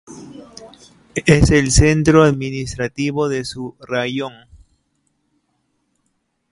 [1.27, 4.33] Es el centro administrativo de su raión.